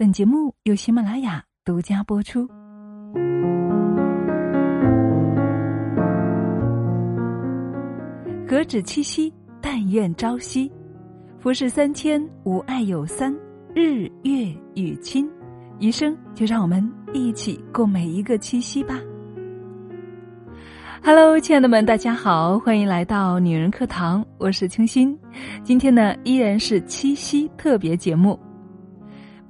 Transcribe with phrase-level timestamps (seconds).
[0.00, 2.46] 本节目由喜马拉雅独家播出。
[8.48, 10.70] 何止七夕，但愿朝夕。
[11.40, 13.34] 浮世三千，吾爱有三：
[13.74, 15.28] 日、月与亲。
[15.80, 19.00] 余生就让我们一起过每一个七夕吧。
[21.02, 25.18] Hello，亲爱的们，大家好，欢迎来到女人课堂，我是清新。
[25.64, 28.38] 今天呢，依然是七夕特别节目。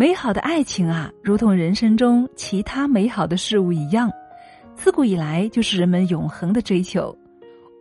[0.01, 4.09] 美好的爱情啊，如同人生中其他美好的事物一样，
[4.77, 7.13] 自古以来就是人们永恒的追求。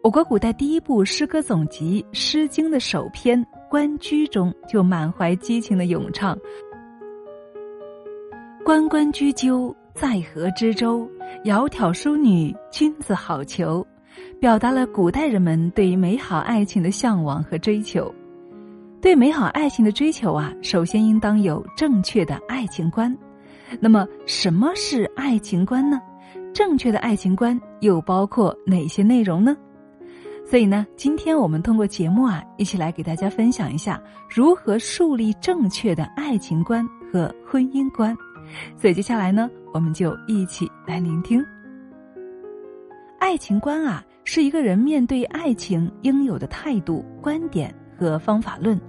[0.01, 3.39] 我国古代第一部诗歌总集《诗经》的首篇
[3.69, 6.35] 《关雎》中就满怀激情的咏唱
[8.65, 11.07] ：“关关雎鸠，在河之洲。
[11.45, 13.85] 窈窕淑女，君子好逑。”
[14.41, 18.11] 表达了古代人们对于美好爱情的向往和追求。
[18.99, 23.15] 对美好爱情的追求啊，首先应当有正确的爱情观。
[23.79, 26.01] 那么，什么是爱情观呢？
[26.53, 29.55] 正确的爱情观又包括哪些内容呢？
[30.49, 38.17] 所以呢，今天我们通过节目啊，一起来给大家分享一下如何树立正确的爱情观和婚姻观。
[38.77, 41.45] 所以接下来呢，我们就一起来聆听。
[43.19, 47.73] 爱情观啊，是一个人面对爱情应有的态度、观点。
[47.97, 48.79] 和方法论，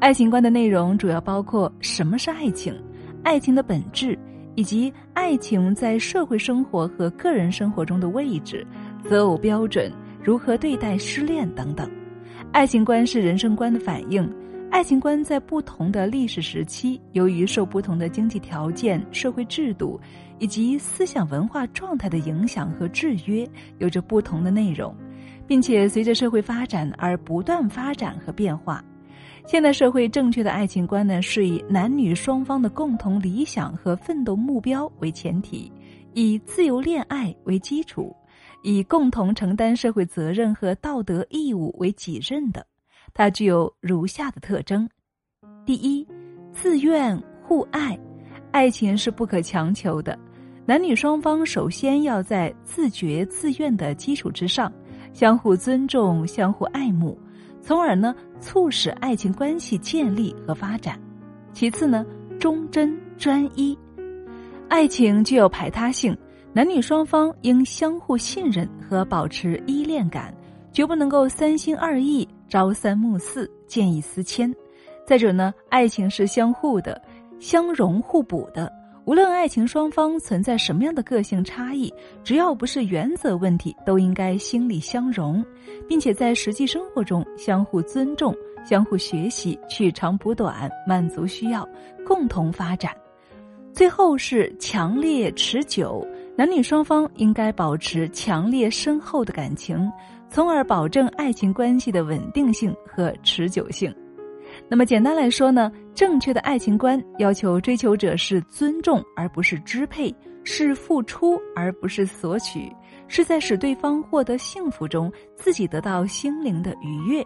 [0.00, 2.74] 爱情观的内容主要包括什么是爱情、
[3.22, 4.18] 爱情的本质，
[4.54, 8.66] 以及爱情在社会生活和个人生活中的位置、
[9.04, 11.90] 择偶标准、如何对待失恋等等。
[12.52, 14.26] 爱情观是人生观的反应，
[14.70, 20.00] 爱情观在不同的历史时期，由于受不同的经济条件、社会制度
[20.38, 23.46] 以及思想文化状态的影响和制约，
[23.78, 24.94] 有着不同的内容。
[25.46, 28.84] 并且随着社会发展而不断发展和变化。
[29.46, 35.70] 现代社会正确的爱情观呢，是以男女双方的共同理想和奋斗目标为前提，
[36.14, 38.12] 以自由恋爱为基础，
[38.64, 42.66] 以共同承担社会责任和道德义务为己任的。
[43.14, 44.88] 它具有如下的特征：
[45.64, 46.04] 第一，
[46.52, 47.96] 自愿互爱，
[48.50, 50.18] 爱情是不可强求的，
[50.66, 54.72] 男女双方首先要在自觉自愿的基础之上。
[55.16, 57.18] 相互尊重，相互爱慕，
[57.62, 61.00] 从而呢促使爱情关系建立和发展。
[61.54, 62.04] 其次呢，
[62.38, 63.74] 忠贞专一，
[64.68, 66.14] 爱情具有排他性，
[66.52, 70.34] 男女双方应相互信任和保持依恋感，
[70.70, 74.54] 绝不能够三心二意、朝三暮四、见异思迁。
[75.06, 77.00] 再者呢，爱情是相互的，
[77.40, 78.70] 相容互补的。
[79.06, 81.94] 无论爱情双方存在什么样的个性差异，
[82.24, 85.44] 只要不是原则问题，都应该心理相融，
[85.88, 88.34] 并且在实际生活中相互尊重、
[88.64, 91.66] 相互学习、取长补短、满足需要，
[92.04, 92.92] 共同发展。
[93.72, 96.04] 最后是强烈持久，
[96.36, 99.88] 男女双方应该保持强烈深厚的感情，
[100.28, 103.94] 从而保证爱情关系的稳定性和持久性。
[104.68, 110.12] 那么简单来说呢，正确的爱情观要求追求者是尊重而不是支配，
[110.42, 112.72] 是付出而不是索取，
[113.06, 117.24] 是在使对方获得幸福中自己得到心灵的愉悦。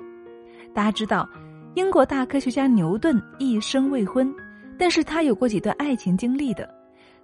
[0.74, 1.26] 大家知道，
[1.74, 4.30] 英国大科学家牛顿一生未婚，
[4.78, 6.68] 但是他有过几段爱情经历的。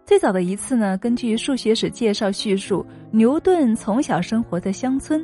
[0.06, 5.22] 最早的一次呢，根据数学史介绍叙述，牛顿从小生活在乡村，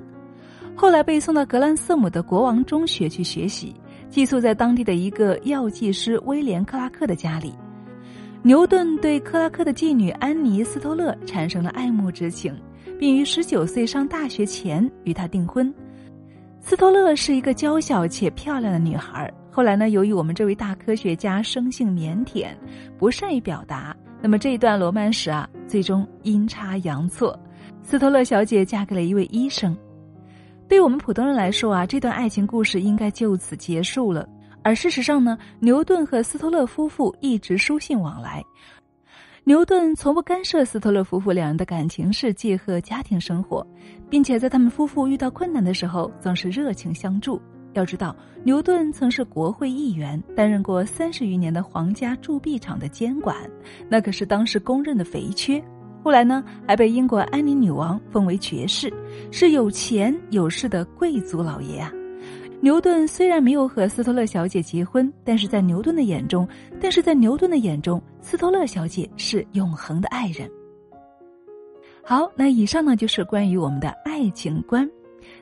[0.74, 3.74] 后来被送到格兰瑟姆的国王中学去学习。
[4.12, 7.54] 寄宿在当地的一个药剂师威廉·克拉克的家里，
[8.42, 12.54] 牛顿对克拉克的继女安妮·斯托勒产生了爱慕之情，
[12.98, 15.72] 并于十九岁上大学前与她订婚。
[16.60, 19.32] 斯托勒是一个娇小且漂亮的女孩。
[19.50, 22.48] 后来呢，由于我们这位大科学家生性腼腆，
[22.98, 27.34] 不善于表达，那么这一段罗曼史啊，最终阴差阳错，
[27.82, 29.74] 斯托勒小姐嫁给了一位医生。
[30.72, 34.26] 对于我们普通人来说啊，这段爱情故事应该就此结束了。
[34.62, 38.42] 而事实上呢，牛顿和斯托勒夫妇一直书信往来。
[39.44, 43.66] 牛顿从不干涉斯托勒夫妇两人的感情世界和家庭生活，
[44.08, 47.38] 并且在他们夫妇遇到困难的时候，总是热情相助。
[47.74, 53.36] 要知道，牛顿曾是国会议员，担任过三十余年的皇家铸币厂的监管，
[53.90, 55.62] 那可是当时公认的肥缺。
[56.02, 58.92] 后来呢，还被英国安妮女王封为爵士，
[59.30, 61.92] 是有钱有势的贵族老爷啊。
[62.60, 66.46] 牛顿虽然没有和斯托勒小姐结婚，但是在牛顿的眼中，
[66.80, 70.48] 但是在牛顿的眼中，斯托勒小姐是永恒的爱人。
[72.04, 74.88] 好，那以上呢就是关于我们的爱情观。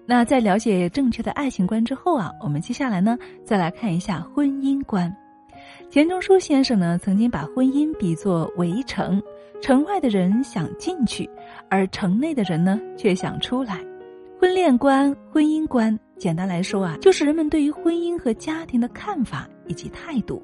[0.04, 5.14] 那在了解正确的爱情观之后啊，我们接下来呢再来看一下婚姻观。
[5.88, 9.22] 钱钟书先生呢，曾经把婚姻比作围城，
[9.60, 11.28] 城外的人想进去，
[11.68, 13.80] 而城内的人呢却想出来。
[14.38, 20.42] 婚恋观、婚姻观，简单来说啊，就是人们对于婚姻和家庭的看法以及态度。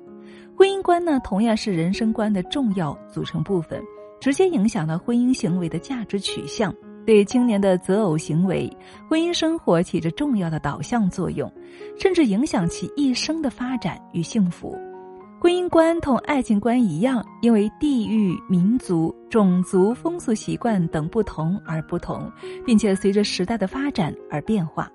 [0.57, 3.83] 婚姻观呢，同样是人生观的重要组成部分，
[4.21, 6.75] 直接影响了婚姻行为的价值取向。
[7.07, 8.69] 对青年的择偶行为、
[9.09, 11.51] 婚姻生活起着重要的导向作用，
[11.97, 14.77] 甚至影响其一生的发展与幸福。
[15.47, 22.29] 婚姻观同爱情观一样，因为地域、民族、种族、风俗习惯等不同而不同，
[22.65, 24.91] 并且随着时代的发展而变化。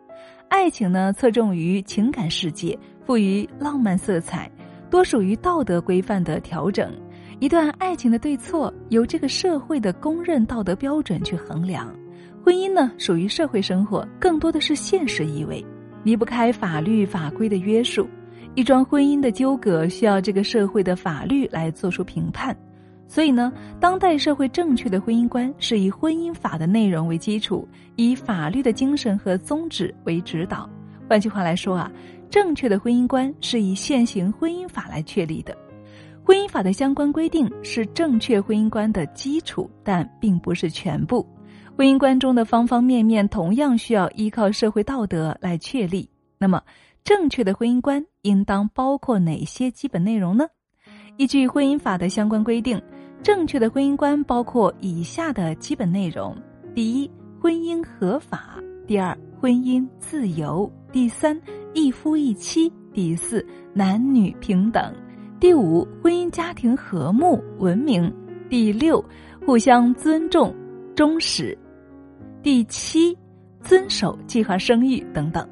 [0.49, 4.51] 爱情呢，侧重于情感世界，赋予浪漫色彩，
[4.89, 6.91] 多属于道德规范的调整。
[7.39, 11.95] 一段爱情的对错，由这个社会的公认道德标准去衡量。
[12.43, 15.65] 婚姻呢，属于社会生活，更多的是现实意味，
[16.03, 18.05] 离不开法律法规的约束。
[18.53, 22.55] 一桩婚姻的纠葛需要这个社会的法律来做出评判，
[23.07, 27.65] 所以呢，当代社会正确的婚姻观是以婚姻法的内容为基础，
[27.95, 30.69] 以法律的精神和宗旨为指导。
[31.09, 31.89] 换句话来说啊，
[32.29, 35.55] 正确的婚姻观是以现行婚姻法来确立的。
[36.21, 41.25] 婚姻法的相关规定是正确婚姻观的基础，但并不是全部。
[41.77, 46.07] 婚姻观中的方方面面同样需要依靠社会道德来确立。
[46.37, 46.61] 那么，
[47.03, 50.47] 正确的婚姻观应当包括哪些基本内容呢？
[51.17, 52.81] 依据婚姻法的相关规定，
[53.21, 56.35] 正确的婚姻观包括以下的基本内容：
[56.73, 57.09] 第一，
[57.39, 61.39] 婚姻合法；第二，婚姻自由；第三，
[61.73, 64.93] 一夫一妻；第四，男女平等；
[65.39, 68.11] 第五，婚姻家庭和睦文明；
[68.49, 69.03] 第六，
[69.45, 70.55] 互相尊重。
[70.93, 71.57] 忠实，
[72.43, 73.17] 第七，
[73.61, 75.47] 遵守计划生育等等。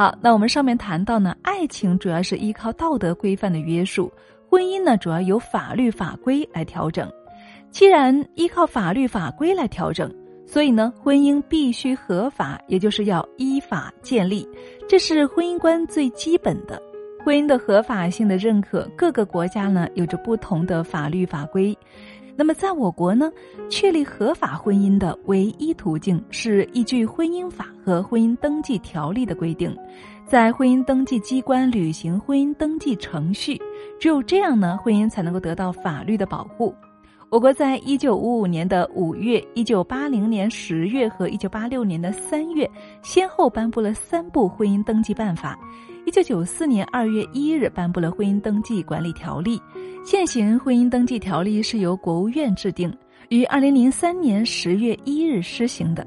[0.00, 4.10] 好，那我们上面谈到呢，爱情主要是依靠道德规范的约束，
[4.48, 7.06] 婚姻呢主要由法律法规来调整。
[7.70, 10.10] 既然依靠法律法规来调整，
[10.46, 14.48] 所以呢，婚姻必须合法，也就是要依法建立，
[14.88, 16.80] 这是婚姻观最基本的。
[17.22, 21.76] 婚姻的合法性的认可，各个国家呢有着不同的法律法规。
[22.40, 23.30] 那么，在我国呢，
[23.68, 29.76] 确立合法婚姻的唯一途径是依据婚姻法和婚姻登记条例的规定，
[30.24, 33.60] 在婚姻登记机关履行婚姻登记程序。
[33.98, 36.74] 只有这样呢，婚姻才能够得到法律的保护。
[37.28, 42.66] 我国在一九五五年的五月、一九八零年十月和一九八六年的三月，
[43.02, 45.58] 先后颁布了三部婚姻登记办法。
[46.06, 49.60] 一九九四年二月一日颁布了婚姻登记管理条例，
[50.04, 52.92] 现行婚姻登记条例是由国务院制定，
[53.28, 56.04] 于二零零三年十月一日施行的。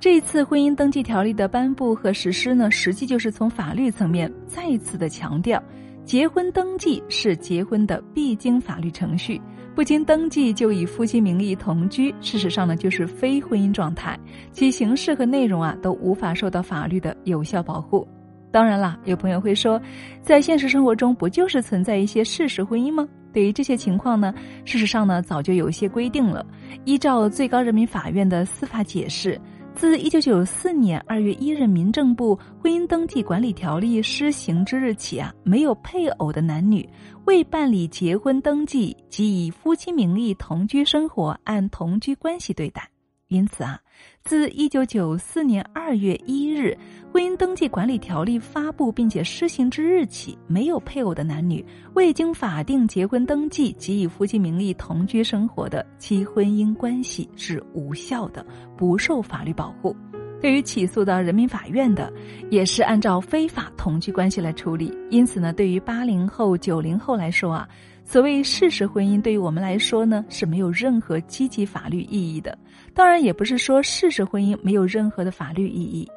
[0.00, 5.62] 这次婚姻登记条例的颁布和实施呢，实际就是从法律层面再一次的强调，
[6.04, 9.40] 结婚登记是结婚的必经法律程序，
[9.74, 14.18] 不经登记就以夫妻名义同居，事实上呢就是非婚姻状态，
[14.52, 18.06] 其形式和内容啊都无法受到法律的有效保护。
[18.54, 19.82] 当然啦，有朋友会说，
[20.22, 23.04] 在现实生活中不就是存在一些事实婚姻吗？
[23.32, 24.32] 对于这些情况呢，
[24.64, 26.46] 事实上呢早就有一些规定了。
[26.84, 29.40] 依照最高人民法院的司法解释，
[29.74, 36.88] 自一九九四年二月一日民政部婚姻登记管理条例施行之日起啊，没有配偶的男女
[37.24, 42.93] 未办理结婚登记即以夫妻名义同居生活，按同居关系对待。
[43.34, 43.76] 因此啊，
[44.22, 46.78] 自一九九四年二月一日
[47.12, 51.64] 婚姻登记管理条例发布并且施行之日起，没有配偶的男女
[51.94, 59.96] 未经法定结婚登记及以夫妻名义同居生活的，其婚姻关系是无效的，不受法律保护。
[60.40, 62.12] 对于起诉到人民法院的，
[62.50, 64.96] 也是按照非法同居关系来处理。
[65.10, 67.68] 因此呢，对于八零后、九零后来说啊。
[68.04, 72.56] 所谓事实婚姻，对于我们来说呢是没有任何积极法律意义的。
[72.92, 76.08] 当然，也不是说事实婚姻没有任何的法律意义，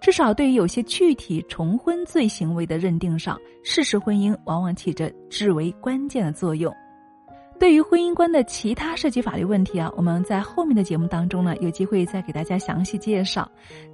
[0.00, 6.72] 至少对于有些具体重婚罪行为的认定上，事实婚姻往往起着至为关键的作用。
[7.62, 13.48] 对于婚姻观的其他涉及法律问题啊，我们在后面的节目当中呢，有机会再给大家详细介绍。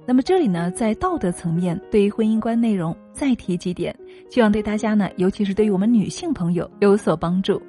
[0.07, 3.95] 那么这里呢，在道德层面，对于婚姻观内容再提几点，
[4.27, 7.61] 希望对大家呢，尤其是对于我们女性朋友有所帮助。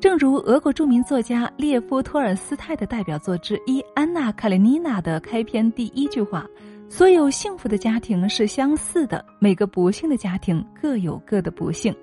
[0.00, 6.46] 正如俄国著名作家列夫·托尔斯泰的代表作之一《安娜·卡列尼娜》的开篇第一句话
[6.88, 11.94] ：“所有幸福的家庭是相似的，每个不幸的家庭各有各的不幸。”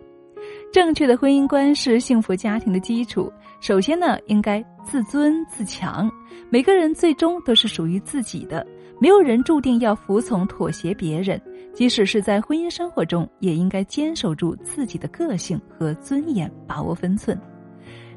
[0.71, 3.31] 正确的婚姻观是幸福家庭的基础。
[3.59, 6.11] 首先呢，应该自尊自强。
[6.49, 8.65] 每个人最终都是属于自己的，
[8.99, 11.41] 没有人注定要服从妥协别人。
[11.73, 17.39] 即使是在婚姻生活中，也应该坚守住自己的个性和尊严，把握分寸。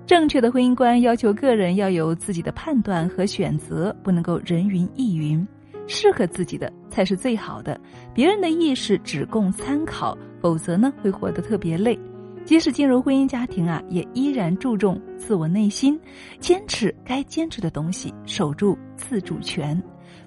[0.06, 5.46] 正确的婚姻观要求个人要有自己的判断和选择，不能够人云亦云。
[5.86, 7.80] 适合自己的才是最好的，
[8.14, 11.98] 别人的意识只供参考，否则呢会活得特别累。
[12.44, 15.98] 即使进入婚姻家庭啊，也依然注重自我内心，
[16.40, 19.80] 坚持该坚持的东西，守住自主权。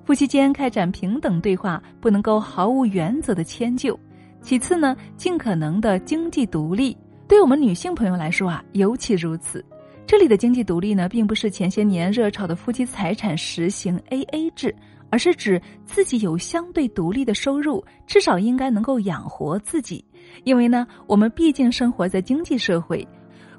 [0.06, 4.00] 夫妻间开展平等对话，不能够毫无原则的迁就。
[4.42, 6.96] 其次呢，尽可能的经济独立，
[7.28, 9.64] 对我们女性朋友来说啊，尤其如此。
[10.06, 14.76] 这里的经济独立呢，并不是前些年热炒的夫妻财产实行 A A 制，
[15.14, 20.04] 而是指自己有相对独立的收入，至少应该能够养活自己。
[20.44, 23.08] 因为呢，我们毕竟生活在经济社会，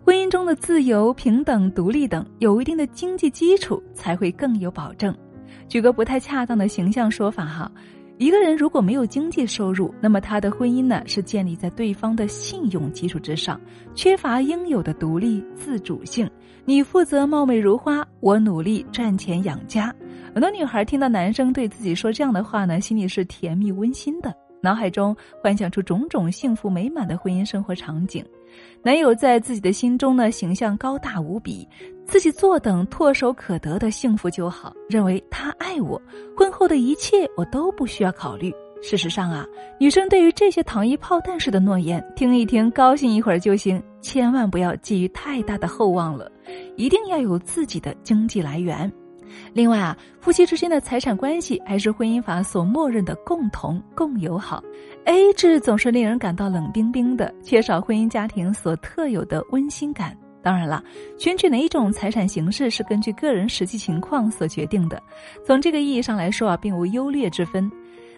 [0.05, 5.17] 婚姻中的自由、平等、独立等，有一定的经济基础才会更有保证。
[5.69, 7.71] 举个不太恰当的形象说法哈，
[8.25, 13.61] 一个人如果没有经济收入，那么他的婚姻呢是建立在对方的信用基础之上，
[13.95, 16.27] 缺乏应有的独立自主性。
[16.65, 19.95] 你负责貌美如花，我努力赚钱养家。
[20.33, 24.35] 很多女孩听到男生对自己说这样的话呢，心里是甜蜜温馨的。
[24.65, 28.25] 脑海中幻想出种种幸福美满的婚姻生活场景，
[28.83, 31.69] 男友在自己的心中呢形象高大无比，
[32.07, 36.01] 自己坐等唾手可得的幸福就好，认为他爱我，
[36.35, 38.51] 婚后的一切我都不需要考虑。
[38.81, 39.47] 事实上啊，
[39.79, 46.33] 女生对于这些糖衣炮弹式的诺言，听一听高兴一会儿就行，千万不要寄予太大的厚望了，
[46.77, 48.91] 一定要有自己的经济来源。
[49.53, 54.63] 另外啊，夫妻之间的财产关系还是婚姻法所默认的共同共有好
[55.05, 60.17] ，A 制总是令人感到冷冰冰的，缺少婚姻家庭所特有的温馨感。
[60.43, 60.85] 当然了，
[61.19, 65.03] 选取哪一种财产形式是根据个人实际情况所决定的，
[65.47, 67.71] 从这个意义上来说啊，并无优劣之分。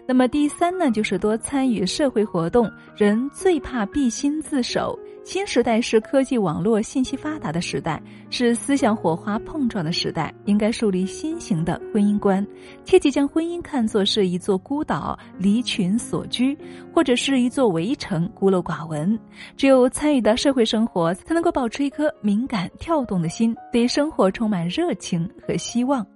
[0.05, 2.69] 那么第三呢，就是多参与社会活动。
[2.95, 4.97] 人最怕闭心自守。
[5.27, 10.33] 新时代是科技网络信息发达的时代，是思想火花碰撞的时代。
[10.45, 12.47] 应该树立新型的婚姻观，
[12.85, 16.57] 切忌将婚姻看作是一座孤岛，离群所居，
[16.93, 19.19] 或者是一座围城，孤陋寡闻。
[19.57, 26.07] 只有参与到社会生活，才能够保持一颗敏感跳动的心，对生活充满热情和希望。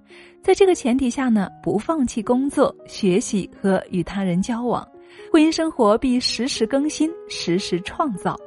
[0.42, 4.88] 在这个前提下呢，不放弃工作、学习和与他人交往，
[5.34, 8.40] 婚姻生活必时时更新、时时创造。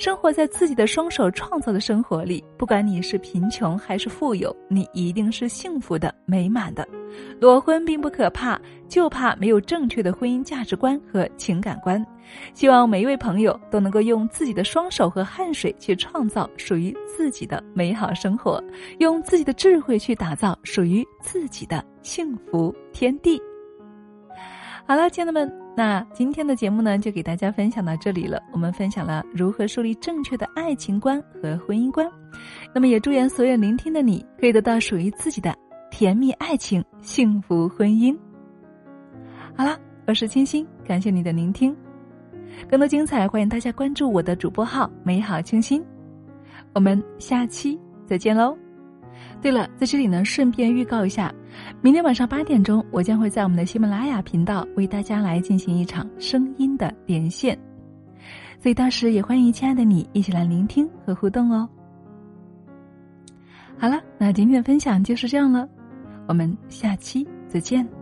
[0.00, 6.88] 生活在自己的双手创造的生活里，不管你是贫穷还是富有，你一定是幸福的、美满的。
[7.38, 12.02] 裸婚并不可怕，就怕没有正确的婚姻价值观和情感观。
[12.54, 18.58] 希望每一位朋友都能够用自己的双手和汗水去创造属于自己的美好生活，
[19.00, 23.38] 用自己的智慧去打造属于自己的幸福天地。
[24.86, 25.59] 好了，亲爱的们。
[25.76, 28.42] 那今天的节目呢，就给大家分享到这里了。
[28.52, 32.10] 我们分享了如何树立正确的爱情观和婚姻观。
[32.74, 35.54] 那么，也祝愿所有聆听的你，可以得到属于自己的
[35.90, 38.16] 甜蜜爱情、幸福婚姻。
[39.56, 41.74] 好了，我是清新，感谢你的聆听。
[42.68, 45.82] 更多精彩，欢迎大家关注我的主播号“美好清新”。
[46.74, 48.69] 我们下期再见喽。
[49.42, 51.32] 对了，在这里呢，顺便预告一下，
[51.80, 57.58] 明天晚上八点钟，我将会在我们的喜马拉雅频道为大家来进行一场声音的连线，
[58.60, 61.68] 所以到时也欢迎亲爱的你一起来聆听和互动哦。
[63.78, 65.66] 好了，那今天的分享就是这样了，
[66.26, 67.99] 我们下期再见。